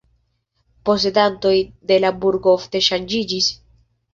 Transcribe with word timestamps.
Posedantoj 0.89 1.53
de 1.91 1.99
la 2.07 2.11
burgo 2.25 2.55
ofte 2.63 2.85
ŝanĝiĝis. 2.89 3.53